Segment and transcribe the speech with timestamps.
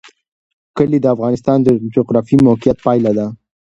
[0.77, 3.27] کلي د افغانستان د جغرافیایي موقیعت پایله ده.